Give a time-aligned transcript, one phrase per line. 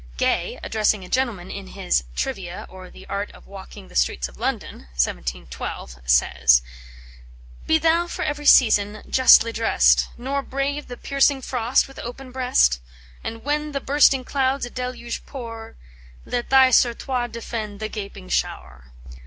[0.17, 4.35] Gay, addressing a gentleman, in his "Trivia, or the Art of Walking the Streets of
[4.39, 6.63] London" (1712), says:
[7.67, 12.81] "Be thou for every season justly dress'd, Nor brave the piercing frost with open breast:
[13.23, 15.75] And when the bursting clouds a deluge pour.
[16.25, 18.85] Let thy surtout defend the gaping shower."